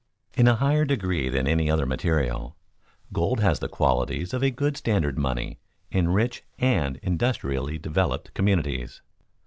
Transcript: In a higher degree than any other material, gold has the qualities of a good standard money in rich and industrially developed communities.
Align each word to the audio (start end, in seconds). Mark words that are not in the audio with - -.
In 0.33 0.47
a 0.47 0.55
higher 0.55 0.83
degree 0.83 1.29
than 1.29 1.45
any 1.47 1.69
other 1.69 1.85
material, 1.85 2.55
gold 3.13 3.39
has 3.39 3.59
the 3.59 3.67
qualities 3.69 4.33
of 4.33 4.41
a 4.41 4.49
good 4.49 4.75
standard 4.75 5.15
money 5.15 5.59
in 5.91 6.09
rich 6.09 6.43
and 6.57 6.97
industrially 7.03 7.77
developed 7.77 8.33
communities. 8.33 9.03